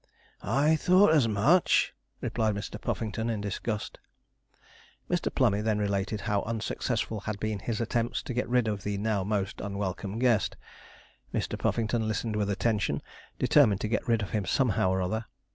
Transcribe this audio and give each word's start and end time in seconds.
'I 0.41 0.77
thought 0.77 1.13
as 1.13 1.27
much,' 1.27 1.93
replied 2.21 2.55
Mr. 2.55 2.81
Puffington, 2.81 3.29
in 3.29 3.39
disgust. 3.39 3.99
Mr. 5.07 5.31
Plummey 5.31 5.61
then 5.61 5.77
related 5.77 6.21
how 6.21 6.41
unsuccessful 6.41 7.19
had 7.19 7.39
been 7.39 7.59
his 7.59 7.79
attempts 7.79 8.23
to 8.23 8.33
get 8.33 8.49
rid 8.49 8.67
of 8.67 8.81
the 8.81 8.97
now 8.97 9.23
most 9.23 9.61
unwelcome 9.61 10.17
guest. 10.17 10.57
Mr. 11.31 11.55
Puffington 11.55 12.07
listened 12.07 12.35
with 12.35 12.49
attention, 12.49 13.03
determined 13.37 13.81
to 13.81 13.87
get 13.87 14.07
rid 14.07 14.23
of 14.23 14.31
him 14.31 14.43
somehow 14.43 14.89
or 14.89 15.03
other. 15.03 15.25